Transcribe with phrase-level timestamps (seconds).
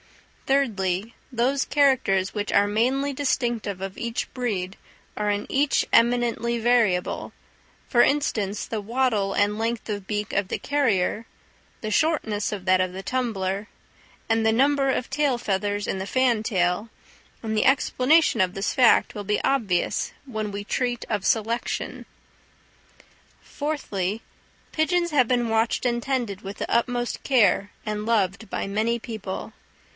[0.47, 4.75] Thirdly, those characters which are mainly distinctive of each breed
[5.15, 7.31] are in each eminently variable,
[7.87, 11.25] for instance, the wattle and length of beak of the carrier,
[11.81, 13.67] the shortness of that of the tumbler,
[14.27, 16.89] and the number of tail feathers in the fantail;
[17.43, 22.05] and the explanation of this fact will be obvious when we treat of selection.
[23.41, 24.21] Fourthly,
[24.73, 29.53] pigeons have been watched and tended with the utmost care, and loved by many people.